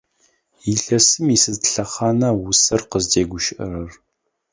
Илъэсым 0.71 1.25
исыд 1.35 1.61
лъэхъана 1.71 2.29
усэр 2.49 2.81
къызтегущыӏэрэр? 2.91 3.91